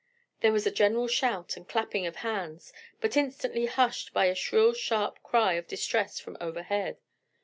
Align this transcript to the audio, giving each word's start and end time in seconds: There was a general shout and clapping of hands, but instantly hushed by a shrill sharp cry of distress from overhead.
There 0.39 0.51
was 0.51 0.65
a 0.65 0.71
general 0.71 1.07
shout 1.07 1.55
and 1.55 1.69
clapping 1.69 2.07
of 2.07 2.15
hands, 2.25 2.73
but 2.99 3.15
instantly 3.15 3.67
hushed 3.67 4.13
by 4.15 4.25
a 4.25 4.33
shrill 4.33 4.73
sharp 4.73 5.21
cry 5.21 5.53
of 5.53 5.67
distress 5.67 6.19
from 6.19 6.37
overhead. 6.41 6.97